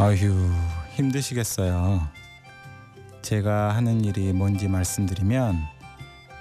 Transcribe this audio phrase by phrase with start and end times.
[0.00, 0.48] 아휴
[0.94, 2.06] 힘드시겠어요.
[3.20, 5.56] 제가 하는 일이 뭔지 말씀드리면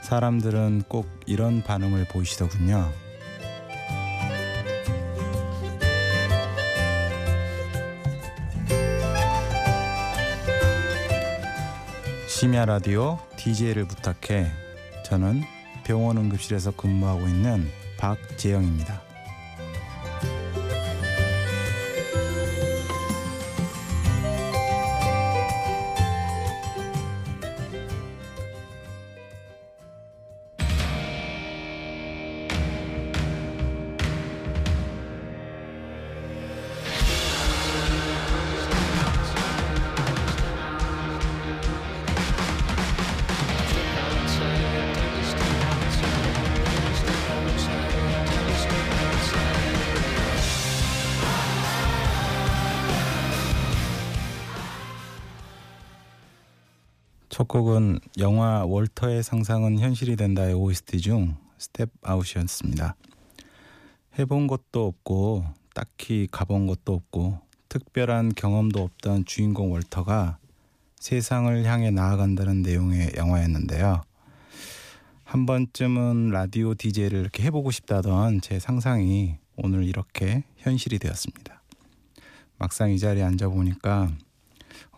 [0.03, 2.93] 사람들은 꼭 이런 반응을 보이시더군요.
[12.27, 14.51] 심야 라디오 DJ를 부탁해
[15.03, 15.41] 저는
[15.83, 17.67] 병원 응급실에서 근무하고 있는
[17.97, 19.06] 박재영입니다.
[57.37, 62.95] 첫 곡은 영화 월터의 상상은 현실이 된다의 OST 중 Step Out이었습니다.
[64.17, 67.37] 해본 것도 없고 딱히 가본 것도 없고
[67.69, 70.39] 특별한 경험도 없던 주인공 월터가
[70.95, 74.01] 세상을 향해 나아간다는 내용의 영화였는데요.
[75.23, 81.61] 한 번쯤은 라디오 DJ를 이렇게 해보고 싶다던 제 상상이 오늘 이렇게 현실이 되었습니다.
[82.57, 84.26] 막상 이 자리에 앉아보니까 어,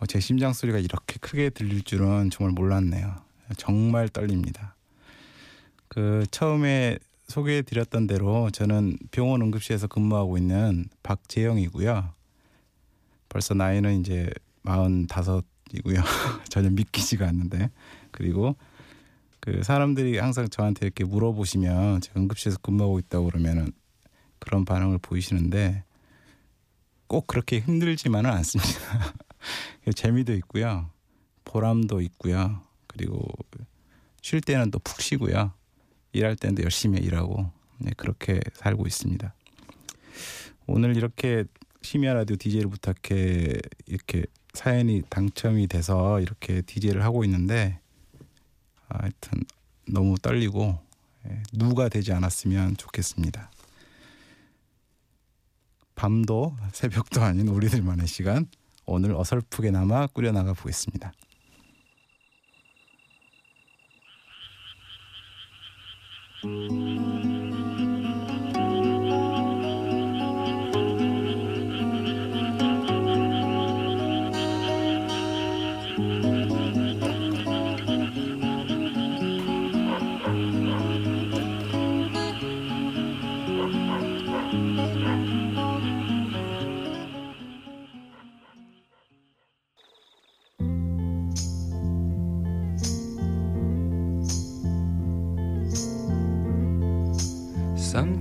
[0.08, 3.16] 제 심장 소리가 이렇게 크게 들릴 줄은 정말 몰랐네요.
[3.58, 4.76] 정말 떨립니다.
[5.88, 12.14] 그 처음에 소개해 드렸던 대로 저는 병원 응급실에서 근무하고 있는 박재영이고요.
[13.30, 14.30] 벌써 나이는 이제
[14.64, 16.04] 45이고요.
[16.50, 17.70] 전혀 믿기지가 않는데.
[18.12, 18.56] 그리고
[19.40, 23.72] 그 사람들이 항상 저한테 이렇게 물어보시면 제가 응급실에서 근무하고 있다고 그러면은
[24.40, 25.84] 그런 반응을 보이시는데
[27.08, 28.72] 꼭 그렇게 힘들지만은 않습니다.
[29.96, 30.90] 재미도 있고요.
[31.46, 32.62] 보람도 있고요.
[32.88, 33.28] 그리고
[34.22, 35.54] 쉴 때는 또 푹 쉬고요.
[36.12, 39.34] 일할 때는 열심히 일하고 네, 그렇게 살고 있습니다.
[40.68, 41.46] 오늘 이렇게
[41.82, 47.80] 심야 라디오 DJ를 부탁해 이렇게 사연이 당첨이 돼서 이렇게 DJ를 하고 있는데
[48.88, 49.44] 하여튼
[49.88, 50.80] 너무 떨리고
[51.28, 53.52] 예, 누가 되지 않았으면 좋겠습니다.
[55.96, 58.48] 밤도 새벽도 아닌 우리들만의 시간
[58.92, 61.14] 오늘 어설프게나마 꾸려나가 보겠습니다.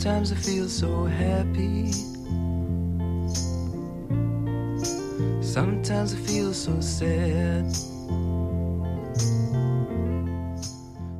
[0.08, 1.92] Sometimes I feel so happy.
[5.42, 7.70] Sometimes I feel so sad.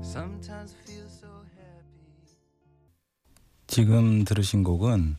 [0.01, 2.33] Sometimes I feel so happy.
[3.67, 5.17] 지금 들으신 곡은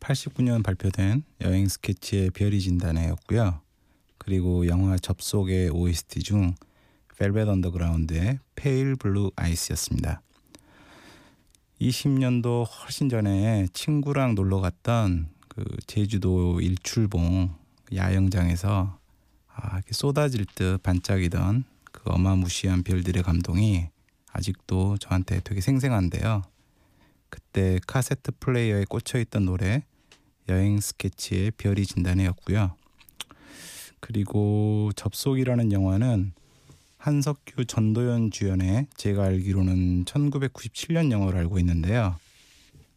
[0.00, 3.60] 89년 발표된 여행 스케치의 별이 진다네였고요.
[4.16, 6.54] 그리고 영화 접속의 OST 중
[7.18, 10.22] Velvet Underground의 Pale Blue Eyes였습니다.
[11.82, 17.54] 20년도 훨씬 전에 친구랑 놀러 갔던 그 제주도 일출봉
[17.94, 18.98] 야영장에서
[19.54, 23.88] 아, 이렇게 쏟아질 듯 반짝이던 그 어마무시한 별들의 감동이
[24.32, 26.42] 아직도 저한테 되게 생생한데요.
[27.28, 29.84] 그때 카세트 플레이어에 꽂혀 있던 노래
[30.48, 32.76] 여행 스케치의 별이 진단해였고요.
[34.00, 36.32] 그리고 접속이라는 영화는
[37.02, 42.14] 한석규 전도연 주연의 제가 알기로는 1997년 영화로 알고 있는데요.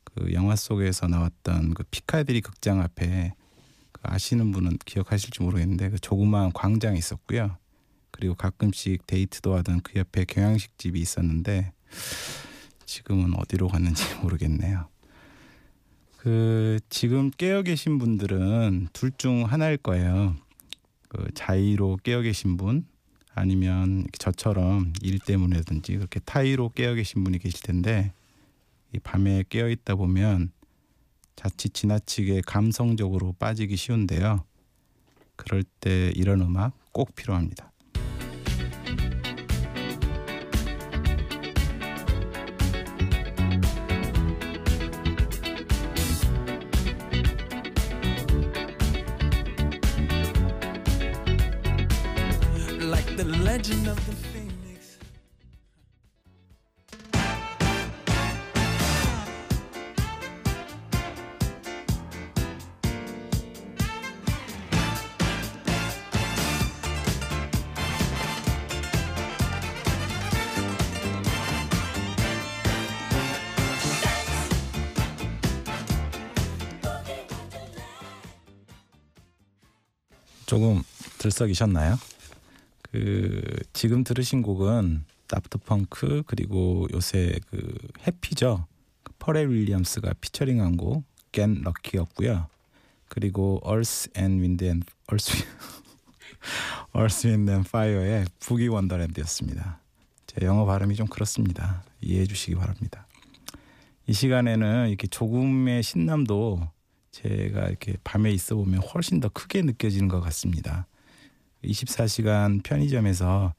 [0.04, 3.34] 그 영화 속에서 나왔던 그 피카디리 극장 앞에
[3.92, 7.58] 그 아시는 분은 기억하실지 모르겠는데 그 조그마한 광장이 있었고요.
[8.12, 11.74] 그리고 가끔씩 데이트도 하던 그 옆에 경양식 집이 있었는데
[12.86, 14.88] 지금은 어디로 갔는지 모르겠네요.
[16.18, 20.36] 그 지금 깨어 계신 분들은 둘 중 하나일 거예요.
[21.10, 22.86] 그 자의로 깨어 계신 분
[23.36, 28.14] 아니면 저처럼 일 때문에든지 그렇게 타의로 깨어 계신 분이 계실 텐데
[28.94, 30.52] 이 밤에 깨어 있다 보면
[31.36, 34.46] 자칫 지나치게 감성적으로 빠지기 쉬운데요.
[35.36, 37.72] 그럴 때 이런 음악 꼭 필요합니다.
[80.56, 80.84] 조금
[81.18, 82.00] 들썩이셨나요?
[82.84, 83.44] 그
[83.74, 88.66] 지금 들으신 곡은 다프트 펑크 그리고 요새 그 해피죠.
[89.04, 91.04] 그 퍼렐 윌리엄스가 피처링한 곡
[91.34, 92.48] Get Lucky였고요.
[93.10, 95.44] 그리고 Earth and Wind and Earth,
[96.96, 99.82] Earth, Wind and Fire의 부기 원더랜드였습니다.
[100.26, 101.84] 제 영어 발음이 좀 그렇습니다.
[102.00, 103.06] 이해해 주시기 바랍니다.
[104.08, 106.75] 이 시간에는 이렇게 조금의 신남도
[107.16, 110.86] 제가 이렇게 밤에 있어 보면 훨씬 더 크게 느껴지는 것 같습니다.
[111.64, 113.54] 24시간 편의점에서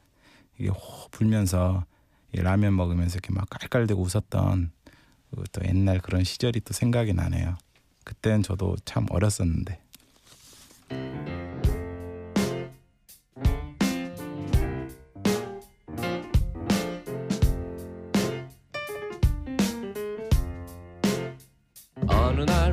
[0.58, 1.86] 이게 호 불면서
[2.34, 4.72] 이 라면 먹으면서 이렇게 막 깔깔대고 웃었던
[5.34, 7.56] 그또 옛날 그런 시절이 또 생각이 나네요.
[8.04, 9.80] 그땐 저도 참 어렸었는데.
[22.06, 22.72] 어느 날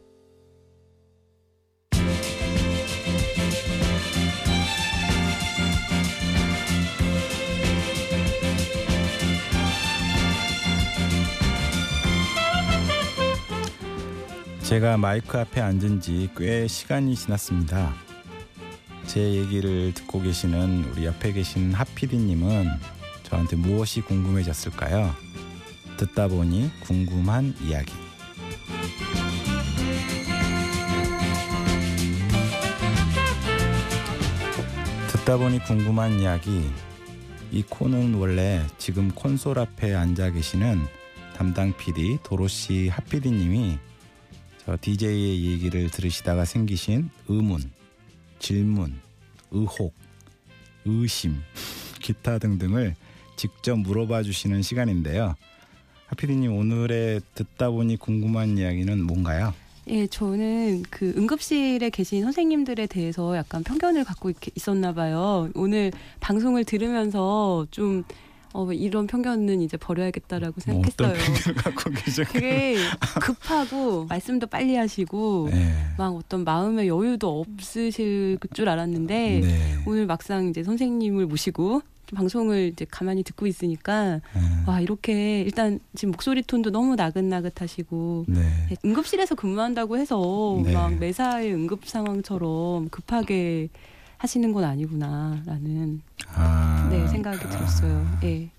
[14.71, 17.93] 제가 마이크 앞에 앉은 지 꽤 시간이 지났습니다.
[19.05, 22.69] 제 얘기를 듣고 계시는 우리 옆에 계신 하피디님은
[23.23, 25.13] 저한테 무엇이 궁금해졌을까요?
[25.97, 27.91] 듣다 보니 궁금한 이야기.
[35.09, 36.65] 듣다 보니 궁금한 이야기.
[37.51, 40.79] 이 코는 원래 지금 콘솔 앞에 앉아 계시는
[41.35, 43.77] 담당 PD 도로시 하피디님이
[44.71, 47.59] 저 DJ의 얘기를 들으시다가 생기신 의문,
[48.39, 48.93] 질문,
[49.51, 49.93] 의혹,
[50.85, 51.35] 의심,
[52.01, 52.95] 기타 등등을
[53.35, 55.35] 직접 물어봐 주시는 시간인데요.
[56.05, 59.53] 하피디님 오늘의 듣다 보니 궁금한 이야기는 뭔가요?
[59.87, 65.49] 예, 저는 그 응급실에 계신 선생님들에 대해서 약간 편견을 갖고 있, 있었나 봐요.
[65.53, 65.91] 오늘
[66.21, 68.05] 방송을 들으면서 좀
[68.53, 71.13] 어, 이런 편견은 이제 버려야겠다라고 뭐 생각했어요.
[72.31, 72.75] 되게
[73.21, 75.73] 급하고 말씀도 빨리 하시고 네.
[75.97, 79.83] 막 어떤 마음의 여유도 없으실 줄 알았는데 네.
[79.85, 84.41] 오늘 막상 이제 선생님을 모시고 좀 방송을 이제 가만히 듣고 있으니까 네.
[84.67, 88.41] 와 이렇게 일단 지금 목소리 톤도 너무 나긋나긋하시고 네.
[88.71, 90.73] 예, 응급실에서 근무한다고 해서 네.
[90.73, 93.69] 막 매사의 응급 상황처럼 급하게
[94.21, 98.19] 하시는 건 아니구나라는 아, 네 생각이 들었어요.
[98.23, 98.51] 예.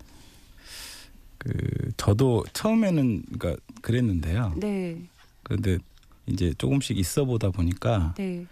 [1.38, 1.52] 그
[1.96, 4.54] 저도 처음에는 그러니까 그랬는데요.
[4.56, 5.00] 네.
[5.44, 5.78] 그런데
[6.26, 8.44] 이제 조금씩 있어 보다 보니까 네.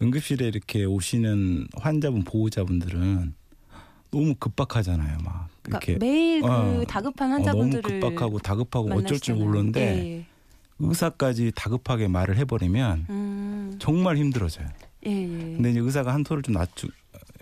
[0.00, 3.34] 응급실에 이렇게 오시는 환자분 보호자분들은
[4.10, 5.18] 너무 급박하잖아요.
[5.22, 9.44] 막 그러니까 이렇게 매일 그 어, 다급한 어, 환자분들을 너무 급박하고 다급하고 어쩔 줄 만나시잖아요.
[9.44, 10.26] 모르는데 예.
[10.78, 13.76] 의사까지 다급하게 말을 해버리면 음.
[13.78, 14.68] 정말 힘들어져요.
[15.06, 15.26] 예, 예.
[15.28, 16.88] 근데 이제 의사가 한 토를 좀 낮추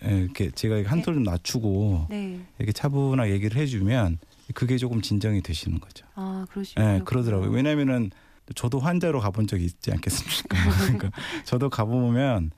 [0.04, 2.40] 예, 이렇게 제가 한 토를 좀 낮추고 네.
[2.58, 4.18] 이렇게 차분하게 얘기를 해주면
[4.54, 6.06] 그게 조금 진정이 되시는 거죠.
[6.14, 6.86] 아, 그러시군요.
[6.86, 7.50] 예, 그러더라고요.
[7.50, 8.10] 왜냐면은
[8.54, 10.58] 저도 환자로 가본 적이 있지 않겠습니까?
[10.84, 11.10] 그러니까
[11.44, 12.50] 저도 가보면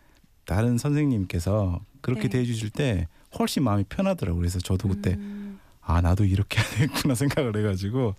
[0.44, 2.28] 다른 선생님께서 그렇게 네.
[2.30, 3.06] 대해주실 때
[3.38, 4.40] 훨씬 마음이 편하더라고요.
[4.40, 8.16] 그래서 저도 그때 음, 아 나도 이렇게 해야 되겠구나 생각을 해가지고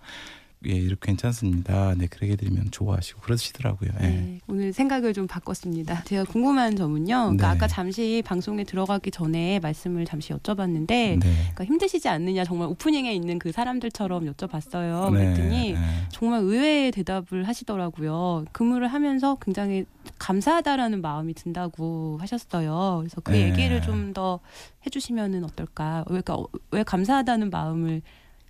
[0.66, 1.94] 예 이렇게 괜찮습니다.
[1.96, 3.90] 네 그렇게 해드리면 좋아하시고 그러시더라고요.
[4.02, 4.06] 예.
[4.06, 6.02] 네, 오늘 생각을 좀 바꿨습니다.
[6.04, 7.06] 제가 궁금한 점은요.
[7.06, 7.56] 그러니까 네.
[7.56, 11.18] 아까 잠시 방송에 들어가기 전에 말씀을 잠시 여쭤봤는데 네.
[11.20, 15.10] 그러니까 힘드시지 않느냐 정말 오프닝에 있는 그 사람들처럼 여쭤봤어요.
[15.10, 15.78] 그랬더니 네.
[16.10, 18.44] 정말 의외의 대답을 하시더라고요.
[18.52, 19.84] 근무를 하면서 굉장히
[20.18, 22.96] 감사하다라는 마음이 든다고 하셨어요.
[23.00, 23.50] 그래서 그 네.
[23.50, 24.40] 얘기를 좀 더
[24.86, 26.04] 해주시면은 어떨까?
[26.08, 28.00] 왜, 그러니까 왜 감사하다는 마음을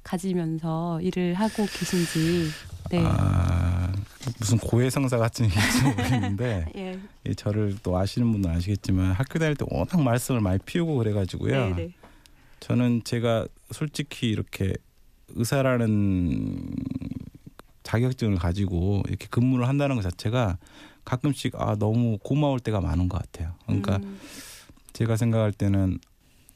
[0.08, 2.48] 가지면서 일을 하고 계신지.
[2.90, 3.02] 네.
[3.04, 3.92] 아
[4.38, 6.98] 무슨 고해성사 같은 얘기인지 모르겠는데 예.
[7.26, 11.74] 이 저를 또 아시는 분은 아시겠지만 학교 다닐 때 워낙 말썽을 많이 피우고 그래가지고요.
[11.74, 11.92] 네, 네.
[12.60, 14.72] 저는 제가 솔직히 이렇게
[15.34, 16.74] 의사라는
[17.82, 20.56] 자격증을 가지고 이렇게 근무를 한다는 것 자체가
[21.04, 23.54] 가끔씩 아 너무 고마울 때가 많은 것 같아요.
[23.66, 24.18] 그러니까 음.
[24.94, 25.98] 제가 생각할 때는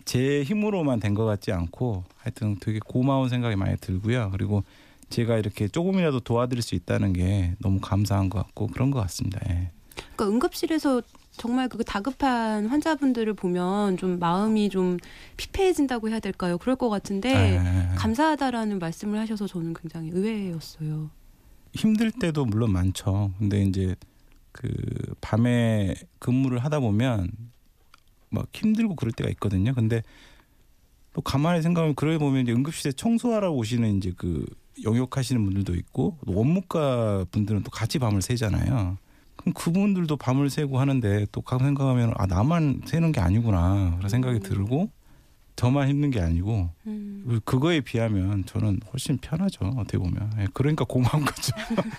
[0.04, 4.30] 제 힘으로만 된 것 같지 않고 하여튼 되게 고마운 생각이 많이 들고요.
[4.32, 4.64] 그리고
[5.10, 9.40] 제가 이렇게 조금이라도 도와드릴 수 있다는 게 너무 감사한 것 같고 그런 것 같습니다.
[9.50, 9.70] 예.
[10.16, 14.98] 그러니까 응급실에서 정말 그 다급한 환자분들을 보면 좀 마음이 좀
[15.36, 16.56] 피폐해진다고 해야 될까요?
[16.58, 17.30] 그럴 것 같은데
[17.60, 17.94] 예.
[17.96, 21.10] 감사하다라는 말씀을 하셔서 저는 굉장히 의외였어요.
[21.74, 23.32] 힘들 때도 물론 많죠.
[23.38, 23.94] 근데 이제
[24.52, 24.68] 그
[25.20, 27.30] 밤에 근무를 하다 보면
[28.32, 29.74] 막 힘들고 그럴 때가 있거든요.
[29.74, 30.02] 근데
[31.12, 34.44] 또 가만히 생각하면 그러다 보면 이제 응급실에 청소하러 오시는 이제 그
[34.82, 38.96] 영역하시는 분들도 있고 또 원무과 분들은 또 같이 밤을 새잖아요.
[39.36, 44.36] 그럼 그분들도 밤을 새고 하는데 또 가끔 생각하면 아 나만 새는 게 아니구나 그런 생각이
[44.38, 44.42] 음.
[44.42, 44.90] 들고
[45.62, 47.40] 저만 힘든 게 아니고 음.
[47.44, 51.52] 그거에 비하면 저는 훨씬 편하죠 어떻게 보면 예, 그러니까 고마운 거죠.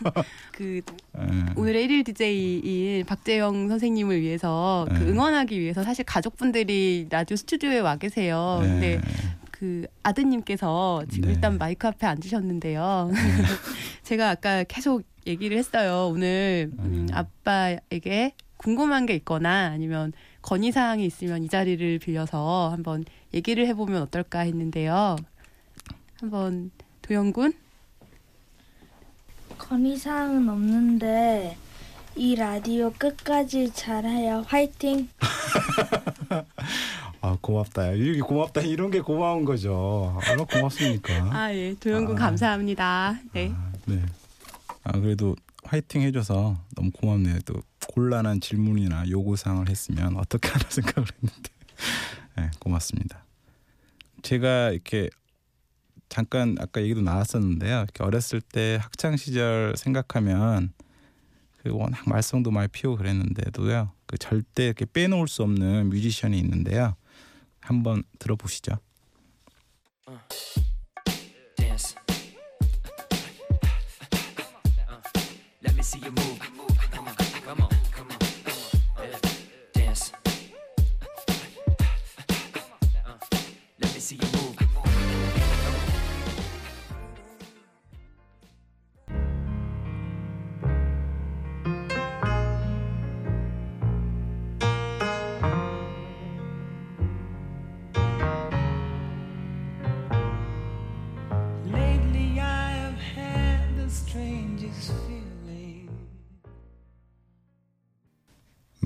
[0.51, 0.81] 그
[1.17, 1.53] 예.
[1.55, 5.11] 오늘의 1일 DJ인 박재영 선생님을 위해서 그 네.
[5.11, 8.59] 응원하기 위해서 사실 가족분들이 라디오 스튜디오에 와 계세요.
[8.63, 8.67] 네.
[8.67, 9.01] 근데
[9.51, 11.35] 그 아드님께서 지금 네.
[11.35, 13.11] 일단 마이크 앞에 앉으셨는데요.
[14.03, 16.09] 제가 아까 계속 얘기를 했어요.
[16.11, 17.07] 오늘 음, 음.
[17.13, 24.39] 아빠에게 궁금한 게 있거나 아니면 건의 사항이 있으면 이 자리를 빌려서 한번 얘기를 해보면 어떨까
[24.39, 25.15] 했는데요.
[26.19, 26.71] 한번
[27.01, 27.53] 도영군
[29.57, 31.57] 건의사항은 없는데
[32.15, 34.43] 이 라디오 끝까지 잘해요.
[34.47, 35.09] 화이팅!
[37.21, 37.93] 아 고맙다.
[37.93, 38.61] 이게 고맙다.
[38.61, 40.17] 이런 게 고마운 거죠.
[40.21, 41.13] 얼마나 고맙습니까?
[41.33, 42.19] 아 예, 도영군 아.
[42.19, 43.19] 감사합니다.
[43.31, 43.51] 네.
[43.55, 44.01] 아, 네.
[44.83, 47.39] 아 그래도 화이팅 해줘서 너무 고맙네요.
[47.45, 47.55] 또
[47.87, 51.49] 곤란한 질문이나 요구 사항을 했으면 어떻게 하나 생각을 했는데,
[52.37, 53.25] 네, 고맙습니다.
[54.21, 55.09] 제가 이렇게
[56.09, 57.79] 잠깐 아까 얘기도 나왔었는데요.
[57.83, 60.73] 이렇게 어렸을 때 학창 시절 생각하면
[61.57, 63.91] 그 워낙 말썽도 많이 피우고 그랬는데도요.
[64.05, 66.95] 그 절대 이렇게 빼놓을 수 없는 뮤지션이 있는데요.
[67.59, 68.77] 한번 들어보시죠.
[75.75, 76.32] Me see you move.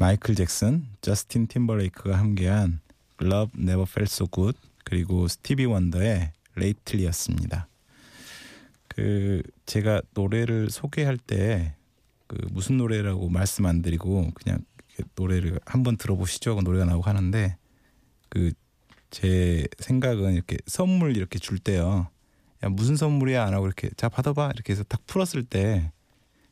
[0.07, 2.79] 마이클 잭슨, 저스틴 팀버레이크가 함께한
[3.21, 7.67] Love Never Felt So Good 그리고 스티비 원더의 레이틀리였습니다.
[8.87, 11.75] 그 제가 노래를 소개할 때
[12.27, 14.59] 그 무슨 노래라고 말씀 안 드리고 그냥
[15.15, 16.55] 노래를 한번 들어보시죠.
[16.55, 17.57] 그 노래가 나오고 하는데
[18.29, 18.53] 그
[19.09, 22.07] 제 생각은 이렇게 선물 이렇게 줄 때요.
[22.63, 25.91] 야 무슨 선물이야 안 하고 이렇게 자 받아봐 이렇게 해서 딱 풀었을 때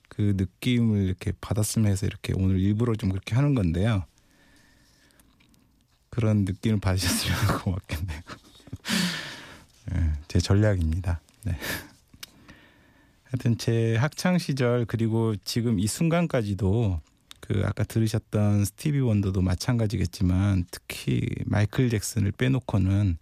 [0.10, 4.06] 그 느낌을 이렇게 받았으면 해서 이렇게 오늘 일부러 좀 그렇게 하는 건데요.
[6.10, 8.22] 그런 느낌을 받으셨으면 고맙겠네요.
[9.92, 11.20] 네, 제 전략입니다.
[11.44, 11.58] 네.
[13.26, 17.02] 하여튼 제 학창 시절 그리고 지금 이 순간까지도
[17.42, 23.18] 그 아까 들으셨던 스티비 원더도 마찬가지겠지만 특히 마이클 잭슨을 빼놓고는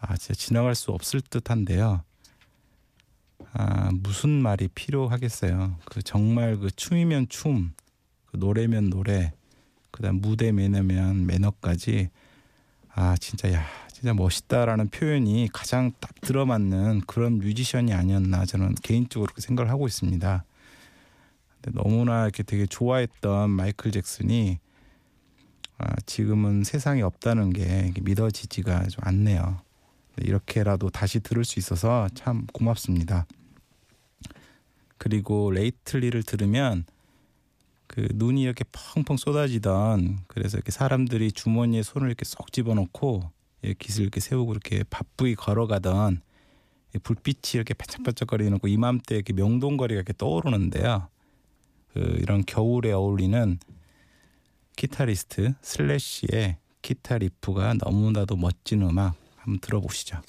[0.00, 2.02] 아 진짜 지나갈 수 없을 듯한데요.
[3.58, 5.78] 아 무슨 말이 필요하겠어요.
[5.86, 7.72] 그 정말 그 춤이면 춤,
[8.26, 9.32] 그 노래면 노래,
[9.90, 12.10] 그다음 무대 매너면 매너까지
[12.92, 19.40] 아 진짜 야 진짜 멋있다라는 표현이 가장 딱 들어맞는 그런 뮤지션이 아니었나 저는 개인적으로 그렇게
[19.40, 20.44] 생각을 하고 있습니다.
[21.62, 24.58] 근데 너무나 이렇게 되게 좋아했던 마이클 잭슨이
[25.78, 29.60] 아, 지금은 세상에 없다는 게 믿어지지가 좀 않네요.
[30.18, 33.26] 이렇게라도 다시 들을 수 있어서 참 고맙습니다.
[34.98, 36.84] 그리고 Lately를 들으면
[37.86, 43.30] 그 눈이 이렇게 펑펑 쏟아지던 그래서 이렇게 사람들이 주머니에 손을 이렇게 쏙 집어넣고
[43.64, 46.20] 예, 깃을 이렇게 세우고 이렇게 바쁘게 걸어가던
[46.94, 51.08] 이 불빛이 이렇게 반짝반짝거리는 그 이맘때 이렇게 명동거리가 이렇게 떠오르는데요.
[51.88, 53.58] 그 이런 겨울에 어울리는
[54.76, 60.20] 기타리스트 슬래시의 기타 riff가 너무나도 멋진 음악 한번 들어보시죠.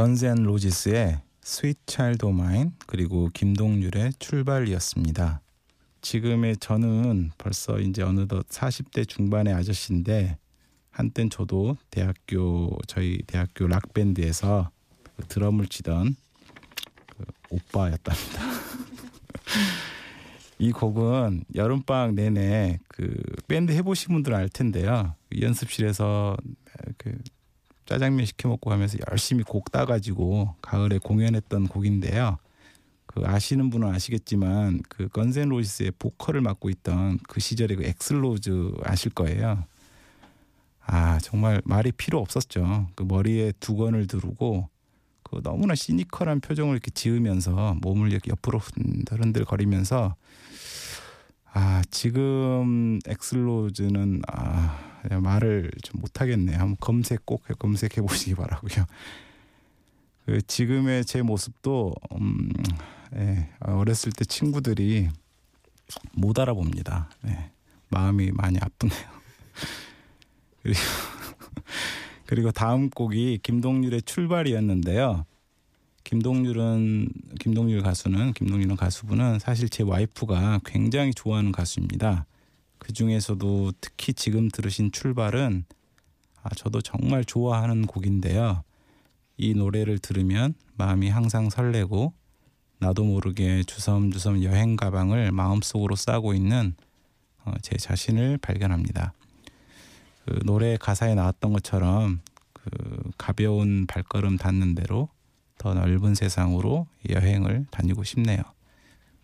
[0.00, 5.42] N' Roses의 Sweet Child O' Mine 그리고 김동률의 출발이었습니다.
[6.00, 10.38] 지금의 저는 벌써 이제 어느덧 40대 중반의 아저씨인데
[10.90, 14.70] 한땐 저도 대학교 저희 대학교 락 밴드에서
[15.16, 16.16] 그 드럼을 치던
[17.06, 18.40] 그 오빠였답니다.
[20.58, 25.14] 이 곡은 여름방학 내내 그 밴드 해보신 분들은 알 텐데요.
[25.38, 26.38] 연습실에서
[26.96, 27.18] 그
[27.90, 32.38] 짜장면 시켜 먹고 하면서 열심히 곡 따가지고 가을에 공연했던 곡인데요.
[33.04, 38.23] 그 아시는 분은 아시겠지만 그 Guns N' Roses의 보컬을 맡고 있던 그 시절에 그 Axl
[38.23, 39.64] Rose 아실 거예요.
[40.86, 42.86] 아 정말 말이 필요 없었죠.
[42.94, 44.68] 그 머리에 두건을 두르고
[45.24, 50.14] 그 너무나 시니컬한 표정을 이렇게 지으면서 몸을 이렇게 옆으로 흔들흔들 거리면서
[51.52, 56.58] 아 지금 Axl Rose는 아 말을 좀 못하겠네요.
[56.58, 58.86] 한번 검색 꼭 검색해 보시기 바라고요.
[60.26, 62.52] 그 지금의 제 모습도 음,
[63.16, 65.08] 예, 어렸을 때 친구들이
[66.12, 67.10] 못 알아봅니다.
[67.26, 67.50] 예,
[67.88, 68.98] 마음이 많이 아프네요.
[70.62, 70.78] 그리고
[72.26, 75.26] 그리고 다음 곡이 김동률의 출발이었는데요.
[76.04, 82.26] 김동률은 김동률 가수는 김동률은 가수분은 사실 제 와이프가 굉장히 좋아하는 가수입니다.
[82.80, 85.64] 그 중에서도 특히 지금 들으신 출발은
[86.42, 88.64] 아, 저도 정말 좋아하는 곡인데요.
[89.36, 92.12] 이 노래를 들으면 마음이 항상 설레고
[92.78, 96.74] 나도 모르게 주섬주섬 여행 가방을 마음속으로 싸고 있는
[97.44, 99.12] 어, 제 자신을 발견합니다.
[100.24, 102.20] 그 노래 가사에 나왔던 것처럼
[102.54, 102.70] 그
[103.18, 105.08] 가벼운 발걸음 닿는 대로
[105.58, 108.42] 더 넓은 세상으로 여행을 다니고 싶네요.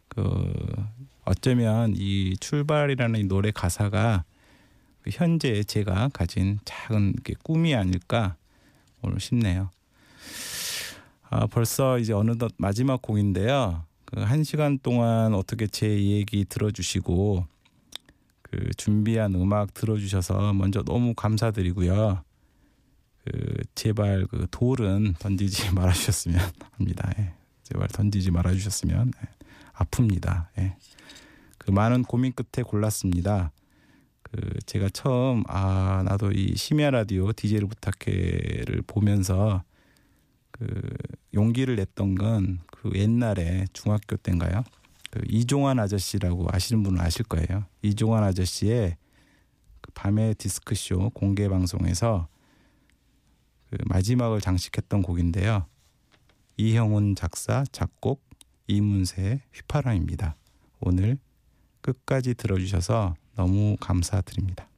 [0.09, 0.53] 그
[1.27, 4.25] 어쩌면 이 출발이라는 이 노래 가사가
[5.03, 8.37] 그 현재 제가 가진 작은 꿈이 아닐까
[9.03, 9.71] 오늘 싶네요.
[11.29, 13.85] 아, 벌써 이제 어느덧 마지막 곡인데요.
[14.07, 17.45] 그 한 시간 동안 어떻게 제 얘기 들어주시고
[18.43, 22.23] 그 준비한 음악 들어주셔서 먼저 너무 감사드리고요.
[23.25, 26.41] 그 제발 그 돌은 던지지 말아주셨으면
[26.73, 27.12] 합니다.
[27.19, 27.33] 예.
[27.65, 29.46] 제발 던지지 말아주셨으면 예.
[29.75, 30.49] 아픕니다.
[30.59, 30.77] 예.
[31.59, 33.53] 그 많은 고민 끝에 골랐습니다.
[34.23, 39.62] 그 제가 처음 아 나도 이 심야 라디오 DJ를 부탁해를 보면서
[40.51, 40.66] 그
[41.35, 44.62] 용기를 냈던 건 그 옛날에 중학교 때인가요?
[45.11, 47.64] 그 이종환 아저씨라고 아시는 분은 아실 거예요.
[47.83, 48.97] 이종환 아저씨의
[49.81, 52.29] 그 밤의 디스크쇼 공개 방송에서
[53.71, 55.66] 그 마지막을 장식했던 곡인데요.
[56.57, 58.23] 이형훈 작사, 작곡,
[58.68, 60.37] 이문세의 휘파람입니다.
[60.81, 61.18] 오늘
[61.81, 64.68] 끝까지 들어주셔서 너무 감사드립니다.